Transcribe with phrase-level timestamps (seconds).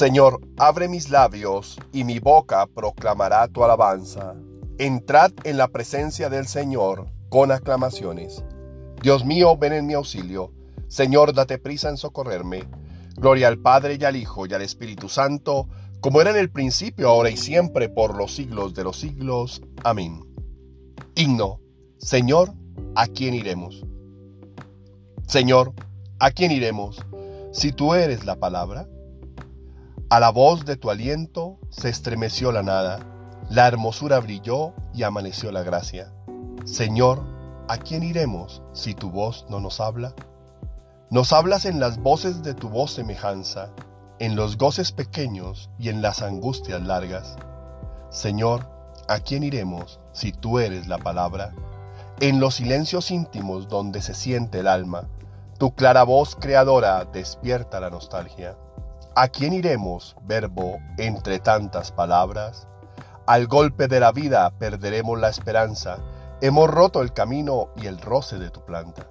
[0.00, 4.34] Señor, abre mis labios y mi boca proclamará tu alabanza.
[4.78, 8.42] Entrad en la presencia del Señor con aclamaciones.
[9.02, 10.54] Dios mío, ven en mi auxilio.
[10.88, 12.62] Señor, date prisa en socorrerme.
[13.16, 15.68] Gloria al Padre y al Hijo y al Espíritu Santo,
[16.00, 19.60] como era en el principio, ahora y siempre, por los siglos de los siglos.
[19.84, 20.24] Amén.
[21.14, 21.60] Himno.
[21.98, 22.54] Señor,
[22.94, 23.84] ¿a quién iremos?
[25.26, 25.74] Señor,
[26.18, 27.04] ¿a quién iremos?
[27.52, 28.88] Si tú eres la palabra.
[30.12, 32.98] A la voz de tu aliento se estremeció la nada,
[33.48, 36.12] la hermosura brilló y amaneció la gracia.
[36.64, 37.22] Señor,
[37.68, 40.12] ¿a quién iremos si tu voz no nos habla?
[41.10, 43.70] Nos hablas en las voces de tu voz semejanza,
[44.18, 47.36] en los goces pequeños y en las angustias largas.
[48.10, 48.68] Señor,
[49.06, 51.54] ¿a quién iremos si tú eres la palabra?
[52.18, 55.08] En los silencios íntimos donde se siente el alma,
[55.56, 58.56] tu clara voz creadora despierta la nostalgia.
[59.22, 62.66] ¿A quién iremos, verbo, entre tantas palabras?
[63.26, 65.98] Al golpe de la vida perderemos la esperanza,
[66.40, 69.06] hemos roto el camino y el roce de tu planta.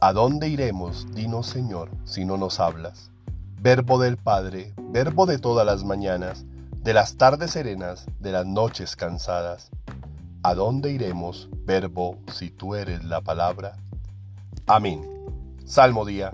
[0.00, 3.12] ¿A dónde iremos, dinos Señor, si no nos hablas?
[3.60, 6.44] Verbo del Padre, verbo de todas las mañanas,
[6.78, 9.70] de las tardes serenas, de las noches cansadas.
[10.42, 13.76] ¿A dónde iremos, verbo, si tú eres la palabra?
[14.66, 15.08] Amén.
[15.64, 16.32] Salmo día.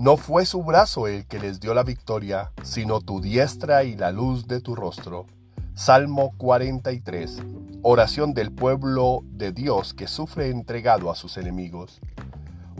[0.00, 4.12] No fue su brazo el que les dio la victoria, sino tu diestra y la
[4.12, 5.26] luz de tu rostro.
[5.74, 7.42] Salmo 43.
[7.82, 12.00] Oración del pueblo de Dios que sufre entregado a sus enemigos.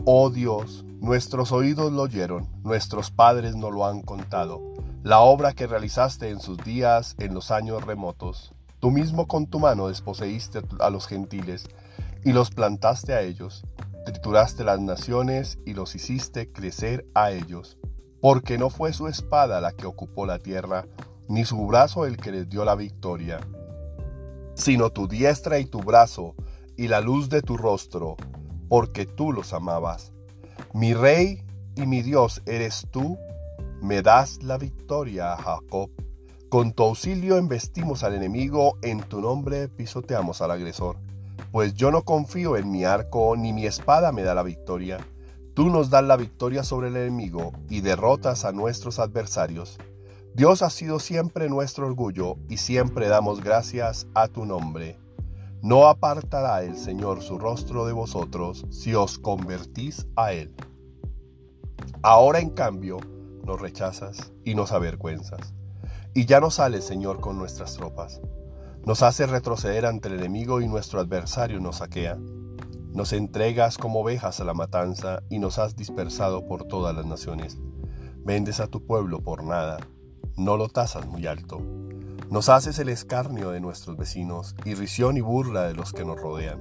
[0.03, 4.59] Oh Dios, nuestros oídos lo oyeron, nuestros padres no lo han contado,
[5.03, 8.51] la obra que realizaste en sus días en los años remotos.
[8.79, 11.67] Tú mismo con tu mano desposeíste a los gentiles
[12.23, 13.63] y los plantaste a ellos
[14.03, 17.77] trituraste las naciones y los hiciste crecer a ellos,
[18.19, 20.85] porque no fue su espada la que ocupó la tierra,
[21.27, 23.39] ni su brazo el que les dio la victoria,
[24.55, 26.35] sino tu diestra y tu brazo,
[26.75, 28.15] y la luz de tu rostro,
[28.69, 30.11] porque tú los amabas.
[30.73, 31.43] Mi rey
[31.75, 33.17] y mi Dios eres tú,
[33.81, 35.89] me das la victoria Jacob.
[36.49, 41.10] Con tu auxilio embestimos al enemigo, en tu nombre pisoteamos al agresor
[41.51, 44.99] pues yo no confío en mi arco ni mi espada me da la victoria.
[45.53, 49.77] Tú nos das la victoria sobre el enemigo y derrotas a nuestros adversarios.
[50.33, 54.97] Dios ha sido siempre nuestro orgullo y siempre damos gracias a tu nombre.
[55.61, 60.55] No apartará el Señor su rostro de vosotros si os convertís a Él.
[62.01, 62.99] Ahora en cambio
[63.45, 65.53] nos rechazas y nos avergüenzas.
[66.13, 68.21] Y ya no sales, Señor, con nuestras tropas.
[68.83, 72.17] Nos hace retroceder ante el enemigo y nuestro adversario nos saquea.
[72.93, 77.59] Nos entregas como ovejas a la matanza y nos has dispersado por todas las naciones.
[78.25, 79.77] Vendes a tu pueblo por nada,
[80.35, 81.61] no lo tasas muy alto.
[82.31, 86.59] Nos haces el escarnio de nuestros vecinos, irrisión y burla de los que nos rodean.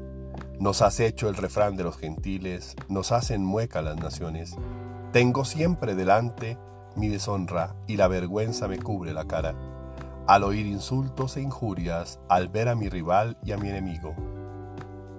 [0.59, 4.57] Nos has hecho el refrán de los gentiles, nos hacen mueca las naciones.
[5.13, 6.59] Tengo siempre delante
[6.97, 9.55] mi deshonra y la vergüenza me cubre la cara
[10.27, 14.15] al oír insultos e injurias, al ver a mi rival y a mi enemigo.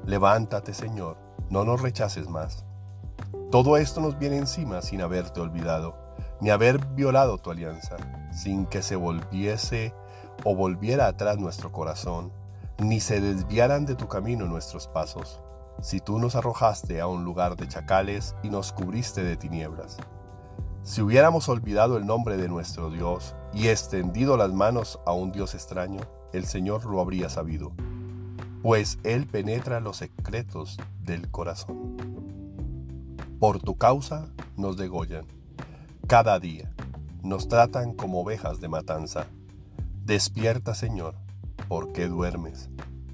[0.06, 1.18] Levántate, Señor,
[1.50, 2.66] no nos rechaces más.
[3.52, 5.96] Todo esto nos viene encima sin haberte olvidado,
[6.40, 7.98] ni haber violado tu alianza,
[8.32, 9.94] sin que se volviese
[10.44, 12.32] o volviera atrás nuestro corazón,
[12.80, 15.42] ni se desviaran de tu camino nuestros pasos,
[15.82, 19.98] si tú nos arrojaste a un lugar de chacales y nos cubriste de tinieblas.
[20.84, 25.54] Si hubiéramos olvidado el nombre de nuestro Dios y extendido las manos a un Dios
[25.54, 26.02] extraño,
[26.34, 27.74] el Señor lo habría sabido,
[28.62, 31.98] pues Él penetra los secretos del corazón.
[33.40, 35.26] Por tu causa nos degollan.
[36.08, 36.72] Cada día
[37.24, 39.26] nos tratan como ovejas de matanza.
[40.06, 41.16] Despierta, Señor,
[41.68, 42.70] ¿por qué duermes?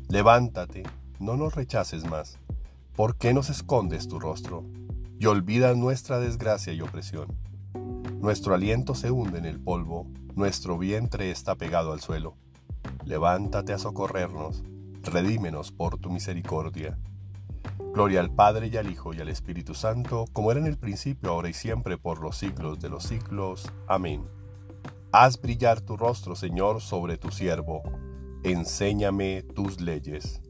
[0.10, 0.84] Levántate,
[1.20, 2.40] no nos rechaces más.
[2.96, 4.64] ¿Por qué nos escondes tu rostro
[5.20, 7.28] y olvidas nuestra desgracia y opresión?
[8.20, 12.36] Nuestro aliento se hunde en el polvo, nuestro vientre está pegado al suelo.
[13.06, 14.64] Levántate a socorrernos,
[15.04, 16.98] redímenos por tu misericordia.
[17.94, 21.30] Gloria al Padre y al Hijo y al Espíritu Santo, como era en el principio,
[21.30, 23.72] ahora y siempre, por los siglos de los siglos.
[23.88, 24.24] Amén.
[25.12, 27.84] Haz brillar tu rostro, Señor, sobre tu siervo.
[28.44, 30.42] Enséñame tus leyes.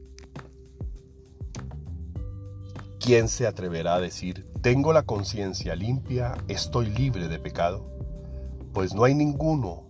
[3.08, 7.86] ¿Quién se atreverá a decir, tengo la conciencia limpia, estoy libre de pecado?
[8.74, 9.86] Pues no hay ninguno,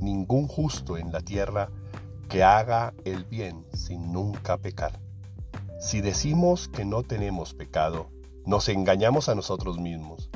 [0.00, 1.70] ningún justo en la tierra
[2.28, 4.98] que haga el bien sin nunca pecar.
[5.78, 8.10] Si decimos que no tenemos pecado,
[8.44, 10.28] nos engañamos a nosotros mismos.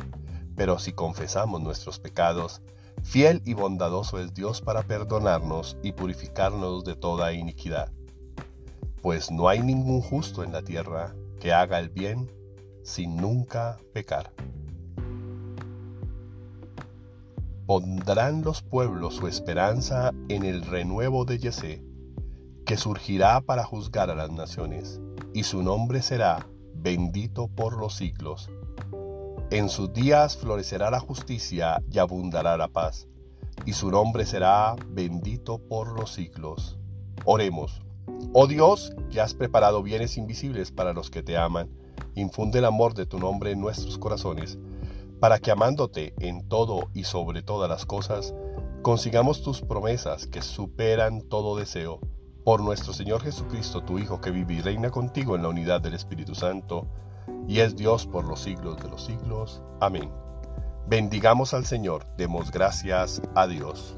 [0.55, 2.63] Pero si confesamos nuestros pecados,
[3.03, 7.91] Fiel y bondadoso es Dios para perdonarnos y purificarnos de toda iniquidad.
[9.03, 12.31] Pues no hay ningún justo en la tierra que haga el bien
[12.85, 14.33] sin nunca pecar.
[17.67, 21.85] Pondrán los pueblos su esperanza en el renuevo de Yesé,
[22.67, 25.01] que surgirá para juzgar a las naciones,
[25.33, 28.51] y su nombre será bendito por los siglos.
[29.51, 33.09] En sus días florecerá la justicia y abundará la paz,
[33.67, 36.79] y su nombre será bendito por los siglos.
[37.25, 37.83] Oremos.
[38.33, 41.69] Oh Dios, que has preparado bienes invisibles para los que te aman,
[42.15, 44.59] infunde el amor de tu nombre en nuestros corazones,
[45.21, 48.35] para que amándote en todo y sobre todas las cosas,
[48.83, 52.01] consigamos tus promesas que superan todo deseo.
[52.45, 55.95] Por nuestro Señor Jesucristo, tu Hijo, que vive y reina contigo en la unidad del
[55.95, 56.87] Espíritu Santo,
[57.47, 59.63] y es Dios por los siglos de los siglos.
[59.81, 60.11] Amén.
[60.89, 63.97] Bendigamos al Señor, demos gracias a Dios.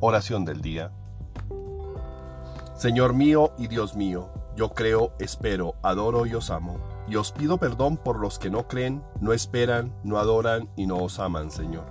[0.00, 0.92] Oración del día.
[2.78, 7.58] Señor mío y Dios mío, yo creo, espero, adoro y os amo, y os pido
[7.58, 11.84] perdón por los que no creen, no esperan, no adoran y no os aman, Señor.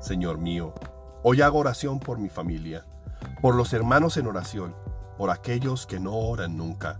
[0.00, 0.74] Señor mío,
[1.22, 2.84] hoy hago oración por mi familia,
[3.40, 4.74] por los hermanos en oración,
[5.16, 6.98] por aquellos que no oran nunca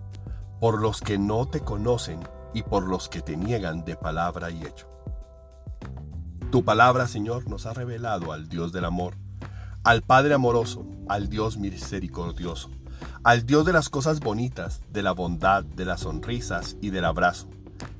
[0.64, 2.20] por los que no te conocen
[2.54, 4.88] y por los que te niegan de palabra y hecho.
[6.50, 9.18] Tu palabra, Señor, nos ha revelado al Dios del amor,
[9.82, 12.70] al Padre amoroso, al Dios misericordioso,
[13.24, 17.48] al Dios de las cosas bonitas, de la bondad, de las sonrisas y del abrazo.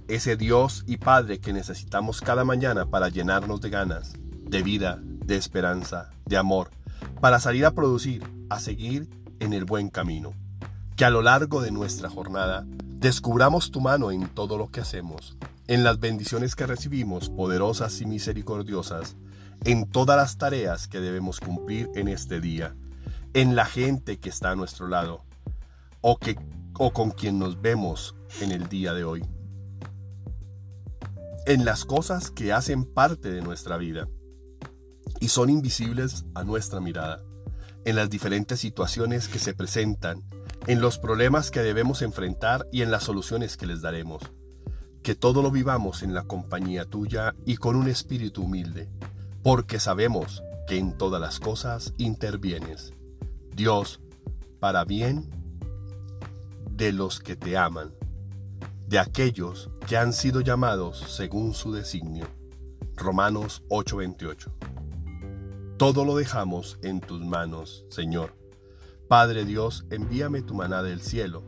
[0.06, 4.12] Ese Dios y Padre que necesitamos cada mañana para llenarnos de ganas,
[4.47, 6.71] de vida, de esperanza, de amor,
[7.21, 9.09] para salir a producir, a seguir
[9.41, 10.35] en el buen camino
[10.97, 15.37] que a lo largo de nuestra jornada descubramos tu mano en todo lo que hacemos,
[15.67, 19.17] en las bendiciones que recibimos, poderosas y misericordiosas,
[19.65, 22.77] en todas las tareas que debemos cumplir en este día,
[23.35, 25.25] en la gente que está a nuestro lado
[26.01, 26.39] o, que,
[26.79, 29.25] o con quien nos vemos en el día de hoy,
[31.47, 34.09] en las cosas que hacen parte de nuestra vida
[35.21, 37.23] y son invisibles a nuestra mirada,
[37.85, 40.23] en las diferentes situaciones que se presentan
[40.67, 44.23] en los problemas que debemos enfrentar y en las soluciones que les daremos.
[45.03, 48.89] Que todo lo vivamos en la compañía tuya y con un espíritu humilde,
[49.43, 52.94] porque sabemos que en todas las cosas intervienes.
[53.55, 54.01] Dios,
[54.61, 55.31] para bien
[56.71, 57.95] de los que te aman,
[58.89, 62.27] de aquellos que han sido llamados según su designio.
[62.97, 64.53] Romanos 8:28.
[65.77, 68.45] Todo lo dejamos en tus manos, Señor
[69.09, 71.45] Padre Dios, envíame tu maná del cielo.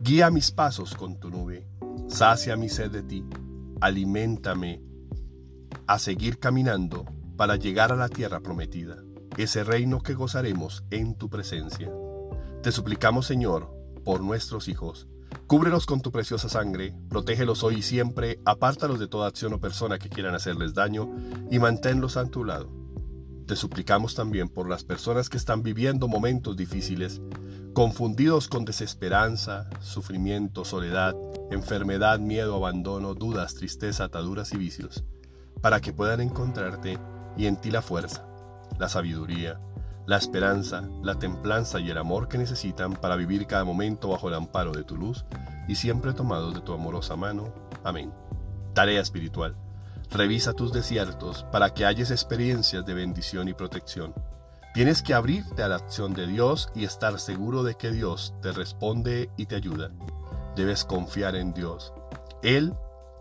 [0.00, 1.66] Guía mis pasos con tu nube.
[2.08, 3.24] Sacia mi sed de ti.
[3.80, 4.80] Aliméntame
[5.86, 7.04] a seguir caminando
[7.36, 9.02] para llegar a la tierra prometida,
[9.36, 11.90] ese reino que gozaremos en tu presencia.
[12.62, 13.70] Te suplicamos, Señor,
[14.04, 15.08] por nuestros hijos.
[15.46, 19.98] Cúbrelos con tu preciosa sangre, protégelos hoy y siempre, apártalos de toda acción o persona
[19.98, 21.08] que quieran hacerles daño
[21.50, 22.84] y manténlos a tu lado
[23.46, 27.20] te suplicamos también por las personas que están viviendo momentos difíciles,
[27.74, 31.14] confundidos con desesperanza, sufrimiento, soledad,
[31.50, 35.04] enfermedad, miedo, abandono, dudas, tristeza, ataduras y vicios,
[35.60, 36.98] para que puedan encontrarte
[37.36, 38.26] y en ti la fuerza,
[38.78, 39.58] la sabiduría,
[40.06, 44.34] la esperanza, la templanza y el amor que necesitan para vivir cada momento bajo el
[44.34, 45.24] amparo de tu luz
[45.66, 47.52] y siempre tomados de tu amorosa mano.
[47.82, 48.12] Amén.
[48.74, 49.56] Tarea espiritual.
[50.10, 54.14] Revisa tus desiertos para que halles experiencias de bendición y protección.
[54.74, 58.52] Tienes que abrirte a la acción de Dios y estar seguro de que Dios te
[58.52, 59.90] responde y te ayuda.
[60.56, 61.92] Debes confiar en Dios.
[62.42, 62.74] Él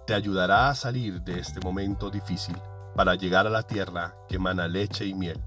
[0.05, 2.55] te ayudará a salir de este momento difícil
[2.95, 5.39] para llegar a la tierra que emana leche y miel.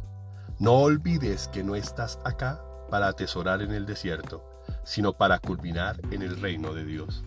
[0.59, 4.45] No olvides que no estás acá para atesorar en el desierto,
[4.85, 7.25] sino para culminar en el reino de Dios.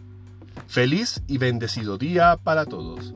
[0.67, 3.13] Feliz y bendecido día para todos.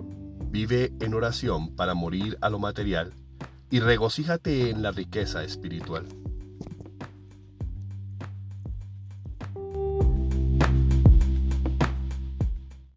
[0.50, 3.14] Vive en oración para morir a lo material
[3.70, 6.06] y regocíjate en la riqueza espiritual.